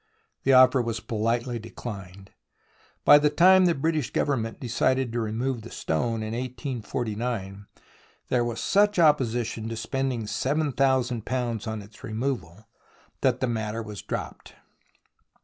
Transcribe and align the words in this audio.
The 0.45 0.53
offer 0.53 0.81
was 0.81 0.99
politely 0.99 1.59
declined. 1.59 2.31
By 3.05 3.19
the 3.19 3.29
time 3.29 3.65
the 3.65 3.75
British 3.75 4.09
Government 4.09 4.59
decided 4.59 5.13
to 5.13 5.19
remove 5.19 5.61
the 5.61 5.69
stone, 5.69 6.23
in 6.23 6.33
1849, 6.33 7.67
there 8.29 8.43
was 8.43 8.59
such 8.59 8.97
opposition 8.97 9.69
to 9.69 9.77
spending 9.77 10.23
£7000 10.23 11.67
on 11.67 11.81
its 11.83 12.03
removal, 12.03 12.67
that 13.21 13.41
the 13.41 13.47
matter 13.47 13.83
was 13.83 14.01
dropped. 14.01 14.55